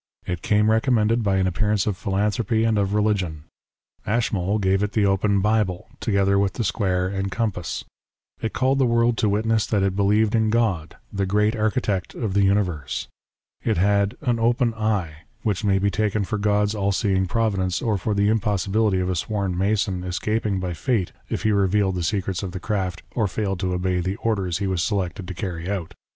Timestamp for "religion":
2.95-3.43